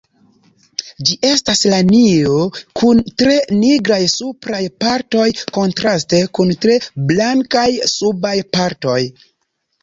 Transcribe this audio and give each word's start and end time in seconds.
Ĝi 1.07 1.15
estas 1.31 1.59
lanio 1.73 2.39
kun 2.81 3.01
tre 3.23 3.35
nigraj 3.57 3.99
supraj 4.13 4.61
partoj 4.85 5.27
kontraste 5.59 6.23
kun 6.39 6.55
tre 6.65 6.79
blankaj 7.13 7.69
subaj 7.95 8.35
partoj. 8.59 8.99